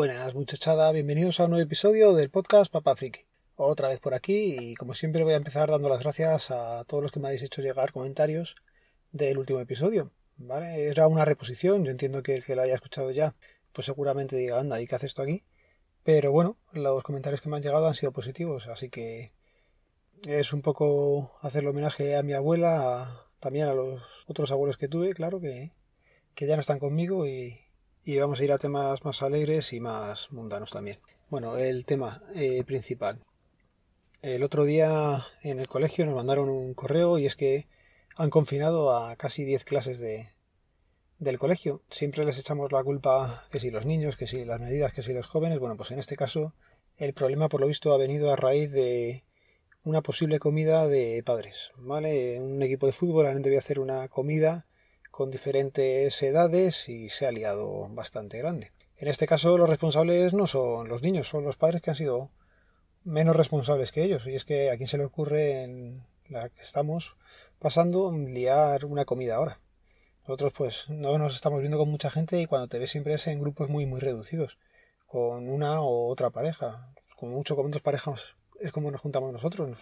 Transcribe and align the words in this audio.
Buenas 0.00 0.34
muchachada, 0.34 0.90
bienvenidos 0.92 1.40
a 1.40 1.44
un 1.44 1.50
nuevo 1.50 1.62
episodio 1.62 2.14
del 2.14 2.30
podcast 2.30 2.72
Papa 2.72 2.96
Friki. 2.96 3.26
Otra 3.54 3.88
vez 3.88 4.00
por 4.00 4.14
aquí 4.14 4.56
y 4.58 4.74
como 4.74 4.94
siempre 4.94 5.24
voy 5.24 5.34
a 5.34 5.36
empezar 5.36 5.70
dando 5.70 5.90
las 5.90 6.00
gracias 6.00 6.50
a 6.50 6.84
todos 6.84 7.02
los 7.02 7.12
que 7.12 7.20
me 7.20 7.28
habéis 7.28 7.42
hecho 7.42 7.60
llegar 7.60 7.92
comentarios 7.92 8.54
del 9.12 9.36
último 9.36 9.60
episodio. 9.60 10.10
¿Vale? 10.38 10.86
Era 10.88 11.06
una 11.06 11.26
reposición, 11.26 11.84
yo 11.84 11.90
entiendo 11.90 12.22
que 12.22 12.34
el 12.34 12.42
que 12.42 12.56
lo 12.56 12.62
haya 12.62 12.76
escuchado 12.76 13.10
ya, 13.10 13.34
pues 13.74 13.84
seguramente 13.84 14.36
diga, 14.36 14.58
anda, 14.58 14.80
¿y 14.80 14.86
qué 14.86 14.94
hace 14.94 15.04
esto 15.04 15.20
aquí? 15.20 15.44
Pero 16.02 16.32
bueno, 16.32 16.56
los 16.72 17.02
comentarios 17.02 17.42
que 17.42 17.50
me 17.50 17.56
han 17.56 17.62
llegado 17.62 17.86
han 17.86 17.92
sido 17.92 18.10
positivos, 18.10 18.68
así 18.68 18.88
que 18.88 19.34
es 20.26 20.54
un 20.54 20.62
poco 20.62 21.36
hacerle 21.42 21.68
homenaje 21.68 22.16
a 22.16 22.22
mi 22.22 22.32
abuela, 22.32 23.26
también 23.38 23.68
a 23.68 23.74
los 23.74 24.00
otros 24.26 24.50
abuelos 24.50 24.78
que 24.78 24.88
tuve, 24.88 25.12
claro, 25.12 25.40
que, 25.40 25.72
que 26.34 26.46
ya 26.46 26.56
no 26.56 26.62
están 26.62 26.78
conmigo 26.78 27.26
y, 27.26 27.60
y 28.04 28.18
vamos 28.18 28.40
a 28.40 28.44
ir 28.44 28.52
a 28.52 28.58
temas 28.58 29.04
más 29.04 29.22
alegres 29.22 29.72
y 29.72 29.80
más 29.80 30.32
mundanos 30.32 30.70
también. 30.70 30.98
Bueno, 31.28 31.56
el 31.56 31.84
tema 31.84 32.22
eh, 32.34 32.64
principal. 32.64 33.20
El 34.22 34.42
otro 34.42 34.64
día 34.64 35.24
en 35.42 35.60
el 35.60 35.68
colegio 35.68 36.04
nos 36.06 36.14
mandaron 36.14 36.48
un 36.48 36.74
correo 36.74 37.18
y 37.18 37.26
es 37.26 37.36
que 37.36 37.68
han 38.16 38.30
confinado 38.30 38.92
a 38.92 39.16
casi 39.16 39.44
10 39.44 39.64
clases 39.64 40.00
de, 40.00 40.32
del 41.18 41.38
colegio. 41.38 41.82
Siempre 41.88 42.24
les 42.24 42.38
echamos 42.38 42.72
la 42.72 42.82
culpa 42.82 43.46
que 43.50 43.60
si 43.60 43.70
los 43.70 43.86
niños, 43.86 44.16
que 44.16 44.26
si 44.26 44.44
las 44.44 44.60
medidas, 44.60 44.92
que 44.92 45.02
si 45.02 45.12
los 45.12 45.26
jóvenes. 45.26 45.58
Bueno, 45.58 45.76
pues 45.76 45.90
en 45.90 45.98
este 45.98 46.16
caso 46.16 46.54
el 46.96 47.14
problema 47.14 47.48
por 47.48 47.60
lo 47.60 47.66
visto 47.66 47.94
ha 47.94 47.98
venido 47.98 48.32
a 48.32 48.36
raíz 48.36 48.70
de 48.72 49.24
una 49.84 50.02
posible 50.02 50.38
comida 50.38 50.86
de 50.88 51.22
padres. 51.24 51.70
¿Vale? 51.76 52.40
Un 52.40 52.62
equipo 52.62 52.86
de 52.86 52.92
fútbol 52.92 53.26
han 53.26 53.42
debido 53.42 53.60
hacer 53.60 53.78
una 53.78 54.08
comida 54.08 54.66
con 55.20 55.30
diferentes 55.30 56.22
edades 56.22 56.88
y 56.88 57.10
se 57.10 57.26
ha 57.26 57.30
liado 57.30 57.86
bastante 57.90 58.38
grande. 58.38 58.72
En 58.96 59.06
este 59.06 59.26
caso 59.26 59.58
los 59.58 59.68
responsables 59.68 60.32
no 60.32 60.46
son 60.46 60.88
los 60.88 61.02
niños, 61.02 61.28
son 61.28 61.44
los 61.44 61.58
padres 61.58 61.82
que 61.82 61.90
han 61.90 61.96
sido 61.96 62.30
menos 63.04 63.36
responsables 63.36 63.92
que 63.92 64.02
ellos. 64.02 64.26
Y 64.26 64.34
es 64.34 64.46
que 64.46 64.70
a 64.70 64.78
quién 64.78 64.86
se 64.86 64.96
le 64.96 65.04
ocurre 65.04 65.64
en 65.64 66.06
la 66.30 66.48
que 66.48 66.62
estamos 66.62 67.16
pasando 67.58 68.10
liar 68.12 68.86
una 68.86 69.04
comida 69.04 69.34
ahora. 69.34 69.60
Nosotros 70.22 70.54
pues 70.56 70.88
no 70.88 71.18
nos 71.18 71.34
estamos 71.34 71.60
viendo 71.60 71.76
con 71.76 71.90
mucha 71.90 72.08
gente 72.08 72.40
y 72.40 72.46
cuando 72.46 72.68
te 72.68 72.78
ves 72.78 72.90
siempre 72.90 73.12
es 73.12 73.26
en 73.26 73.40
grupos 73.40 73.68
muy 73.68 73.84
muy 73.84 74.00
reducidos, 74.00 74.56
con 75.06 75.50
una 75.50 75.82
o 75.82 76.08
otra 76.08 76.30
pareja. 76.30 76.94
Como 77.16 77.32
mucho 77.32 77.56
con 77.56 77.70
dos 77.70 77.82
parejas 77.82 78.36
es 78.58 78.72
como 78.72 78.90
nos 78.90 79.02
juntamos 79.02 79.34
nosotros. 79.34 79.76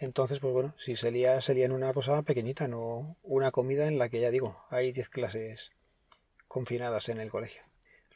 Entonces, 0.00 0.40
pues 0.40 0.54
bueno, 0.54 0.74
si 0.78 0.96
se 0.96 1.10
lía, 1.10 1.38
en 1.46 1.72
una 1.72 1.92
cosa 1.92 2.22
pequeñita, 2.22 2.66
no 2.68 3.18
una 3.22 3.50
comida 3.50 3.86
en 3.86 3.98
la 3.98 4.08
que 4.08 4.18
ya 4.18 4.30
digo, 4.30 4.56
hay 4.70 4.92
10 4.92 5.10
clases 5.10 5.72
confinadas 6.48 7.10
en 7.10 7.20
el 7.20 7.28
colegio. 7.28 7.62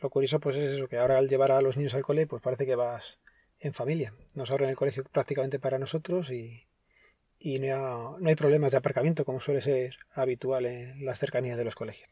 Lo 0.01 0.09
curioso 0.09 0.41
pues 0.41 0.57
es 0.57 0.77
eso, 0.77 0.89
que 0.89 0.97
ahora 0.97 1.19
al 1.19 1.29
llevar 1.29 1.53
a 1.53 1.61
los 1.61 1.77
niños 1.77 1.93
al 1.93 2.03
cole, 2.03 2.27
pues 2.27 2.41
parece 2.41 2.65
que 2.65 2.75
vas 2.75 3.19
en 3.61 3.75
familia. 3.75 4.15
Nos 4.35 4.51
abren 4.51 4.71
el 4.71 4.77
colegio 4.77 5.05
prácticamente 5.05 5.59
para 5.59 5.79
nosotros 5.79 6.31
y, 6.31 6.67
y 7.39 7.59
no, 7.59 8.19
no 8.19 8.29
hay 8.31 8.35
problemas 8.35 8.73
de 8.73 8.79
aparcamiento 8.79 9.27
como 9.27 9.41
suele 9.41 9.61
ser 9.61 9.97
habitual 10.15 10.65
en 10.65 11.05
las 11.05 11.19
cercanías 11.19 11.59
de 11.59 11.65
los 11.65 11.75
colegios. 11.75 12.09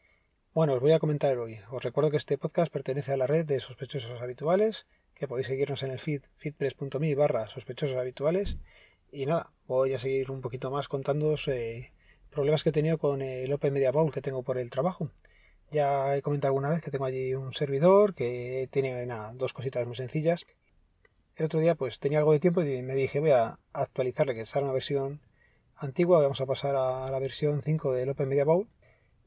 Bueno, 0.53 0.73
os 0.73 0.81
voy 0.81 0.91
a 0.91 0.99
comentar 0.99 1.35
hoy. 1.39 1.59
Os 1.71 1.83
recuerdo 1.83 2.11
que 2.11 2.17
este 2.17 2.37
podcast 2.37 2.71
pertenece 2.71 3.11
a 3.11 3.17
la 3.17 3.25
red 3.25 3.43
de 3.43 3.59
sospechosos 3.59 4.21
habituales, 4.21 4.85
que 5.15 5.27
podéis 5.27 5.47
seguirnos 5.47 5.81
en 5.81 5.89
el 5.89 5.99
feed 5.99 6.21
feedpress.me 6.35 7.15
barra 7.15 7.47
sospechosos 7.47 7.97
habituales 7.97 8.57
y 9.13 9.27
nada, 9.27 9.51
voy 9.67 9.93
a 9.93 9.99
seguir 9.99 10.31
un 10.31 10.41
poquito 10.41 10.71
más 10.71 10.87
contándoos 10.87 11.47
eh, 11.47 11.93
problemas 12.31 12.63
que 12.63 12.69
he 12.69 12.73
tenido 12.73 12.97
con 12.97 13.21
el 13.21 13.53
Open 13.53 13.71
Media 13.71 13.91
Bowl 13.91 14.11
que 14.11 14.21
tengo 14.21 14.43
por 14.43 14.57
el 14.57 14.69
trabajo. 14.71 15.11
Ya 15.71 16.15
he 16.15 16.21
comentado 16.21 16.49
alguna 16.49 16.69
vez 16.69 16.83
que 16.83 16.91
tengo 16.91 17.05
allí 17.05 17.35
un 17.35 17.53
servidor 17.53 18.15
que 18.15 18.67
tiene 18.71 19.05
dos 19.35 19.53
cositas 19.53 19.85
muy 19.85 19.95
sencillas. 19.95 20.45
El 21.35 21.45
otro 21.45 21.59
día 21.59 21.75
pues 21.75 21.99
tenía 21.99 22.19
algo 22.19 22.33
de 22.33 22.39
tiempo 22.39 22.63
y 22.63 22.81
me 22.81 22.95
dije 22.95 23.19
voy 23.19 23.31
a 23.31 23.59
actualizarle 23.71 24.35
que 24.35 24.41
está 24.41 24.59
una 24.59 24.71
versión 24.71 25.21
antigua, 25.75 26.21
vamos 26.21 26.41
a 26.41 26.45
pasar 26.45 26.75
a 26.75 27.09
la 27.11 27.19
versión 27.19 27.61
5 27.61 27.93
del 27.93 28.09
Open 28.09 28.27
Media 28.29 28.45
Bowl 28.45 28.67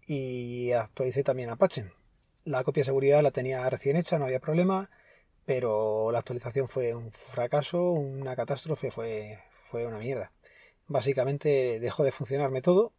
y 0.07 0.73
actualicé 0.73 1.23
también 1.23 1.51
Apache. 1.51 1.93
La 2.45 2.65
copia 2.65 2.83
de 2.83 2.87
seguridad 2.87 3.23
la 3.23 3.33
tenía 3.33 3.69
recién 3.71 3.97
hecha, 3.97 4.19
no 4.19 4.25
había 4.27 4.41
problema, 4.41 4.91
pero 5.45 6.11
la 6.13 6.19
actualización 6.21 6.69
fue 6.69 6.95
un 6.95 7.13
fracaso, 7.13 7.91
una 7.91 8.37
catástrofe, 8.37 8.91
fue, 8.93 9.39
fue 9.67 9.87
una 9.87 9.99
mierda. 9.99 10.33
Básicamente 10.87 11.81
dejó 11.81 12.05
de 12.05 12.13
funcionarme 12.13 12.63
todo, 12.63 12.93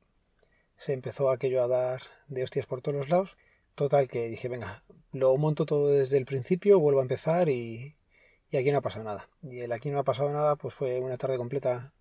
se 0.77 0.93
empezó 0.93 1.29
aquello 1.29 1.63
a 1.63 1.67
dar 1.67 2.01
de 2.27 2.43
hostias 2.43 2.65
por 2.65 2.81
todos 2.81 2.97
los 2.97 3.09
lados. 3.09 3.37
Total 3.75 4.07
que 4.07 4.27
dije, 4.27 4.47
venga, 4.47 4.83
lo 5.11 5.35
monto 5.37 5.65
todo 5.65 5.89
desde 5.89 6.17
el 6.17 6.25
principio, 6.25 6.79
vuelvo 6.79 6.99
a 6.99 7.03
empezar 7.03 7.49
y, 7.49 7.95
y 8.51 8.57
aquí 8.57 8.71
no 8.71 8.79
ha 8.79 8.81
pasado 8.81 9.05
nada. 9.05 9.29
Y 9.41 9.59
el 9.61 9.71
aquí 9.71 9.89
no 9.91 9.99
ha 9.99 10.03
pasado 10.03 10.31
nada, 10.31 10.55
pues 10.55 10.73
fue 10.73 10.99
una 10.99 11.17
tarde 11.17 11.37
completa 11.37 11.93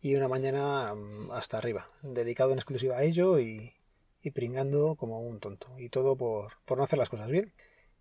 y 0.00 0.14
una 0.14 0.28
mañana 0.28 0.94
mm, 0.94 1.32
hasta 1.32 1.58
arriba, 1.58 1.88
dedicado 2.02 2.52
en 2.52 2.58
exclusiva 2.58 2.98
a 2.98 3.02
ello 3.02 3.38
y, 3.38 3.74
y 4.22 4.30
pringando 4.30 4.96
como 4.96 5.20
un 5.20 5.40
tonto. 5.40 5.68
Y 5.78 5.88
todo 5.88 6.16
por, 6.16 6.52
por 6.64 6.78
no 6.78 6.84
hacer 6.84 6.98
las 6.98 7.08
cosas 7.08 7.28
bien. 7.28 7.52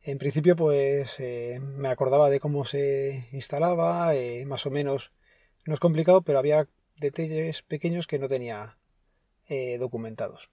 En 0.01 0.18
principio, 0.18 0.56
pues 0.56 1.19
eh, 1.19 1.59
me 1.62 1.90
acordaba 1.90 2.30
de 2.30 2.40
cómo 2.40 2.66
se 2.66 3.28
instalaba, 3.31 4.16
eh, 4.16 4.46
más 4.46 4.66
o 4.66 4.72
menos 4.72 5.12
no 5.65 5.73
es 5.73 5.79
complicado, 5.79 6.21
pero 6.21 6.39
había 6.39 6.67
detalles 6.99 7.61
pequeños 7.61 8.07
que 8.07 8.19
no 8.19 8.27
tenía 8.27 8.77
eh, 9.47 9.77
documentados. 9.77 10.49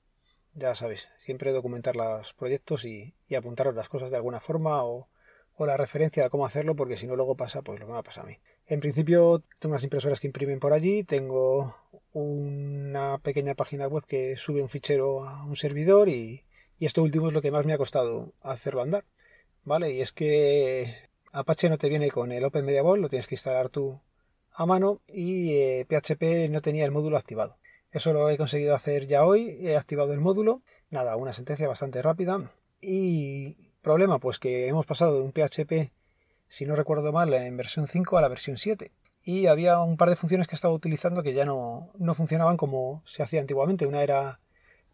Ya 0.55 0.75
sabéis, 0.75 1.07
siempre 1.25 1.53
documentar 1.53 1.97
los 1.97 2.33
proyectos 2.33 2.85
y, 2.85 3.15
apuntaros 3.37 3.75
las 3.75 3.89
cosas 3.89 4.11
de 4.11 4.17
alguna 4.17 4.41
forma 4.41 4.85
o, 4.85 5.09
la 5.59 5.77
referencia 5.77 6.27
a 6.27 6.31
cómo 6.31 6.45
hacerlo, 6.45 6.77
porque 6.77 6.97
si 6.97 7.07
no 7.07 7.17
luego 7.17 7.37
pasa 7.37 7.63
pues 7.63 7.81
lo 7.81 7.87
que 7.87 7.93
me 7.93 7.99
ha 7.99 8.03
pasado 8.03 8.27
a 8.27 8.31
mí. 8.31 8.39
En 8.67 8.81
principio 8.81 9.43
tengo 9.59 9.73
unas 9.73 9.85
impresoras 9.85 10.21
que 10.21 10.27
imprimen 10.27 10.61
por 10.61 10.73
allí, 10.73 11.03
tengo 11.03 11.77
una 12.13 13.19
pequeña 13.19 13.55
página 13.55 13.87
web 13.87 14.05
que 14.07 14.37
sube 14.37 14.63
un 14.63 14.69
fichero 14.69 15.27
a 15.27 15.45
un 15.45 15.57
servidor 15.57 16.09
y, 16.09 16.45
y 16.79 16.87
esto 16.87 17.03
último 17.03 17.29
es 17.29 17.33
lo 17.33 17.43
que 17.43 17.51
más 17.51 17.65
me 17.65 17.73
ha 17.73 17.79
costado 17.79 18.35
hacerlo 18.43 18.83
andar. 18.83 19.05
¿Vale? 19.65 19.93
Y 19.93 20.01
es 20.03 20.13
que 20.13 20.95
Apache 21.33 21.69
no 21.69 21.79
te 21.79 21.89
viene 21.89 22.11
con 22.11 22.33
el 22.33 22.45
Open 22.45 22.65
Media 22.65 22.83
lo 22.83 23.09
tienes 23.09 23.27
que 23.27 23.35
instalar 23.35 23.69
tú 23.69 24.01
a 24.57 24.67
mano 24.67 25.03
y 25.07 25.85
PHP 25.85 26.23
eh, 26.23 26.49
no 26.49 26.63
tenía 26.63 26.85
el 26.85 26.91
módulo 26.91 27.17
activado. 27.17 27.59
Eso 27.91 28.13
lo 28.13 28.29
he 28.31 28.37
conseguido 28.37 28.75
hacer 28.75 29.07
ya 29.07 29.25
hoy, 29.25 29.59
he 29.61 29.77
activado 29.77 30.13
el 30.13 30.21
módulo, 30.21 30.63
nada, 30.91 31.17
una 31.17 31.33
sentencia 31.33 31.69
bastante 31.69 32.03
rápida 32.03 32.51
y 32.81 33.73
problema 33.83 34.19
pues 34.19 34.39
que 34.39 34.69
hemos 34.69 34.87
pasado 34.87 35.15
de 35.15 35.23
un 35.23 35.33
PHP, 35.33 35.93
si 36.49 36.67
no 36.67 36.75
recuerdo 36.75 37.13
mal, 37.13 37.33
en 37.35 37.57
versión 37.57 37.87
5 37.87 38.19
a 38.19 38.21
la 38.23 38.29
versión 38.29 38.57
7 38.57 38.93
y 39.23 39.47
había 39.49 39.81
un 39.81 39.97
par 39.97 40.09
de 40.09 40.17
funciones 40.17 40.47
que 40.47 40.55
estaba 40.55 40.73
utilizando 40.73 41.23
que 41.23 41.35
ya 41.35 41.45
no, 41.45 41.91
no 41.99 42.15
funcionaban 42.15 42.57
como 42.57 43.03
se 43.07 43.25
hacía 43.25 43.41
antiguamente. 43.41 43.85
Una 43.85 44.05
era, 44.05 44.39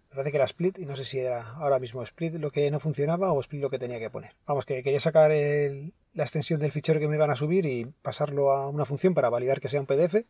me 0.09 0.17
parece 0.17 0.31
que 0.31 0.39
era 0.39 0.47
split 0.47 0.79
y 0.79 0.87
no 0.87 0.97
sé 0.97 1.05
si 1.05 1.19
era 1.19 1.53
ahora 1.57 1.79
mismo 1.79 2.03
split 2.03 2.37
lo 2.37 2.51
que 2.51 2.71
no 2.71 2.81
funcionaba 2.81 3.31
o 3.31 3.41
split 3.41 3.61
lo 3.61 3.69
que 3.69 3.79
tenía 3.79 3.99
que 3.99 4.09
poner. 4.09 4.35
Vamos, 4.47 4.65
que 4.65 4.83
quería 4.83 5.01
sacar 5.01 5.33
el, 5.33 5.93
la 6.15 6.25
extensión 6.25 6.61
del 6.61 6.73
fichero 6.73 7.01
que 7.01 7.09
me 7.09 7.17
iban 7.17 7.31
a 7.31 7.37
subir 7.37 7.67
y 7.67 7.87
pasarlo 8.03 8.53
a 8.53 8.69
una 8.69 8.85
función 8.85 9.15
para 9.15 9.31
validar 9.31 9.61
que 9.61 9.69
sea 9.69 9.81
un 9.81 9.87
PDF. 9.87 10.25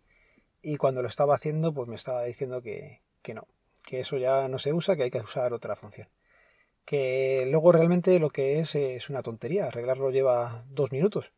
Y 0.62 0.76
cuando 0.76 1.02
lo 1.02 1.08
estaba 1.08 1.34
haciendo, 1.34 1.74
pues 1.74 1.88
me 1.88 1.96
estaba 1.96 2.22
diciendo 2.22 2.62
que, 2.62 3.00
no, 3.34 3.46
que 3.84 4.00
eso 4.00 4.16
ya 4.16 4.48
no 4.48 4.58
se 4.58 4.72
usa, 4.72 4.96
que 4.96 5.04
hay 5.04 5.10
que 5.10 5.18
usar 5.18 5.52
otra 5.52 5.74
función. 5.74 6.08
Que 6.84 7.46
luego 7.50 7.72
realmente 7.72 8.18
lo 8.18 8.30
que 8.30 8.60
es 8.60 8.74
es 8.74 9.10
una 9.10 9.22
tontería, 9.22 9.66
arreglarlo 9.66 10.10
lleva 10.10 10.64
dos 10.68 10.92
minutos. 10.92 11.32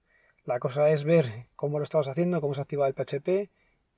La 0.44 0.58
cosa 0.58 0.90
es 0.90 1.04
ver 1.04 1.46
cómo 1.56 1.78
lo 1.78 1.84
estabas 1.84 2.08
haciendo, 2.08 2.40
cómo 2.40 2.54
se 2.54 2.60
activa 2.60 2.86
el 2.86 2.94
PHP 2.94 3.50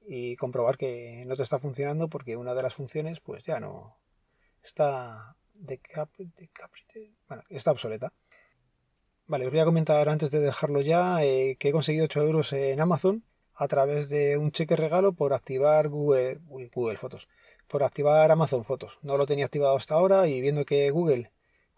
y 0.06 0.36
comprobar 0.36 0.76
que 0.76 1.24
no 1.26 1.34
te 1.34 1.42
está 1.42 1.58
funcionando 1.58 2.08
porque 2.08 2.36
una 2.36 2.54
de 2.54 2.62
las 2.62 2.74
funciones 2.74 3.18
pues 3.18 3.42
ya 3.42 3.58
no 3.58 3.96
está 4.62 5.36
de 5.54 5.80
bueno, 7.28 7.42
está 7.48 7.72
obsoleta. 7.72 8.12
Vale, 9.28 9.46
os 9.46 9.50
voy 9.50 9.58
a 9.58 9.64
comentar 9.64 10.08
antes 10.08 10.30
de 10.30 10.38
dejarlo 10.38 10.80
ya 10.82 11.24
eh, 11.24 11.56
que 11.58 11.70
he 11.70 11.72
conseguido 11.72 12.04
8 12.04 12.22
euros 12.22 12.52
en 12.52 12.80
Amazon 12.80 13.24
a 13.56 13.66
través 13.66 14.08
de 14.08 14.36
un 14.38 14.52
cheque 14.52 14.76
regalo 14.76 15.14
por 15.14 15.34
activar 15.34 15.88
Google, 15.88 16.38
Google 16.46 16.96
Fotos, 16.96 17.26
por 17.66 17.82
activar 17.82 18.30
Amazon 18.30 18.64
Fotos. 18.64 19.00
No 19.02 19.16
lo 19.16 19.26
tenía 19.26 19.46
activado 19.46 19.74
hasta 19.76 19.94
ahora 19.96 20.28
y 20.28 20.40
viendo 20.40 20.64
que 20.64 20.92
Google 20.92 21.32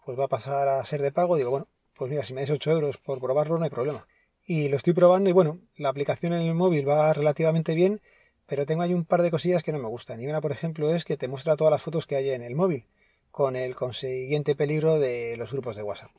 pues 0.05 0.19
va 0.19 0.25
a 0.25 0.27
pasar 0.27 0.67
a 0.67 0.85
ser 0.85 1.01
de 1.01 1.11
pago, 1.11 1.37
digo, 1.37 1.49
bueno, 1.49 1.67
pues 1.95 2.11
mira, 2.11 2.23
si 2.23 2.33
me 2.33 2.41
dais 2.41 2.51
8 2.51 2.69
euros 2.69 2.97
por 2.97 3.19
probarlo 3.19 3.57
no 3.57 3.63
hay 3.63 3.71
problema. 3.71 4.05
Y 4.45 4.69
lo 4.69 4.77
estoy 4.77 4.93
probando 4.93 5.31
y 5.31 5.33
bueno, 5.33 5.57
la 5.75 5.89
aplicación 5.89 6.33
en 6.33 6.43
el 6.43 6.53
móvil 6.53 6.87
va 6.87 7.11
relativamente 7.13 7.73
bien, 7.73 7.99
pero 8.45 8.67
tengo 8.67 8.83
ahí 8.83 8.93
un 8.93 9.05
par 9.05 9.23
de 9.23 9.31
cosillas 9.31 9.63
que 9.63 9.71
no 9.71 9.79
me 9.79 9.87
gustan. 9.87 10.21
Y 10.21 10.27
una, 10.27 10.39
por 10.39 10.51
ejemplo, 10.51 10.93
es 10.93 11.03
que 11.03 11.17
te 11.17 11.27
muestra 11.27 11.55
todas 11.55 11.71
las 11.71 11.81
fotos 11.81 12.05
que 12.05 12.15
hay 12.15 12.29
en 12.29 12.43
el 12.43 12.55
móvil, 12.55 12.85
con 13.31 13.55
el 13.55 13.73
consiguiente 13.73 14.55
peligro 14.55 14.99
de 14.99 15.35
los 15.35 15.51
grupos 15.51 15.75
de 15.77 15.81
WhatsApp 15.83 16.11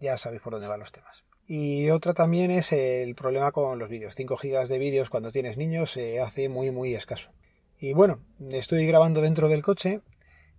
ya 0.00 0.16
sabéis 0.16 0.42
por 0.42 0.52
dónde 0.52 0.68
van 0.68 0.80
los 0.80 0.92
temas. 0.92 1.24
Y 1.46 1.90
otra 1.90 2.14
también 2.14 2.50
es 2.50 2.72
el 2.72 3.14
problema 3.14 3.50
con 3.50 3.78
los 3.78 3.88
vídeos. 3.88 4.14
5 4.14 4.36
GB 4.36 4.68
de 4.68 4.78
vídeos 4.78 5.10
cuando 5.10 5.32
tienes 5.32 5.56
niños 5.56 5.90
se 5.90 6.20
hace 6.20 6.48
muy 6.48 6.70
muy 6.70 6.94
escaso. 6.94 7.30
Y 7.78 7.92
bueno, 7.92 8.20
estoy 8.52 8.86
grabando 8.86 9.20
dentro 9.20 9.48
del 9.48 9.62
coche. 9.62 10.00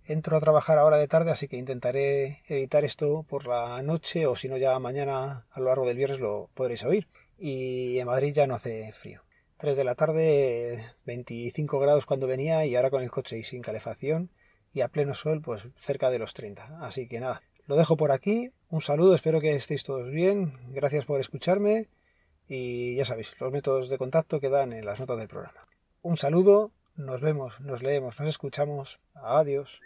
Entro 0.04 0.36
a 0.36 0.40
trabajar 0.40 0.78
ahora 0.78 0.96
de 0.96 1.06
tarde, 1.06 1.30
así 1.30 1.46
que 1.48 1.56
intentaré 1.56 2.40
editar 2.48 2.84
esto 2.84 3.22
por 3.22 3.46
la 3.46 3.80
noche 3.82 4.26
o 4.26 4.34
si 4.34 4.48
no 4.48 4.56
ya 4.56 4.78
mañana 4.80 5.46
a 5.50 5.60
lo 5.60 5.66
largo 5.66 5.86
del 5.86 5.96
viernes 5.96 6.20
lo 6.20 6.50
podréis 6.54 6.84
oír. 6.84 7.08
Y 7.38 7.98
en 7.98 8.06
Madrid 8.06 8.34
ya 8.34 8.46
no 8.46 8.56
hace 8.56 8.92
frío. 8.92 9.22
3 9.58 9.76
de 9.76 9.84
la 9.84 9.94
tarde, 9.94 10.84
25 11.06 11.78
grados 11.78 12.04
cuando 12.04 12.26
venía 12.26 12.66
y 12.66 12.74
ahora 12.74 12.90
con 12.90 13.02
el 13.02 13.10
coche 13.10 13.38
y 13.38 13.44
sin 13.44 13.62
calefacción 13.62 14.30
y 14.72 14.80
a 14.80 14.88
pleno 14.88 15.14
sol 15.14 15.40
pues 15.40 15.68
cerca 15.78 16.10
de 16.10 16.18
los 16.18 16.34
30. 16.34 16.84
Así 16.84 17.06
que 17.06 17.20
nada, 17.20 17.42
lo 17.66 17.76
dejo 17.76 17.96
por 17.96 18.12
aquí. 18.12 18.50
Un 18.68 18.80
saludo, 18.80 19.14
espero 19.14 19.40
que 19.40 19.54
estéis 19.54 19.84
todos 19.84 20.10
bien. 20.10 20.54
Gracias 20.70 21.04
por 21.04 21.20
escucharme 21.20 21.88
y 22.48 22.96
ya 22.96 23.04
sabéis, 23.04 23.34
los 23.40 23.52
métodos 23.52 23.88
de 23.88 23.98
contacto 23.98 24.40
quedan 24.40 24.72
en 24.72 24.84
las 24.84 25.00
notas 25.00 25.18
del 25.18 25.28
programa. 25.28 25.66
Un 26.02 26.16
saludo, 26.16 26.72
nos 26.96 27.20
vemos, 27.20 27.60
nos 27.60 27.82
leemos, 27.82 28.18
nos 28.18 28.28
escuchamos. 28.28 29.00
Adiós. 29.14 29.80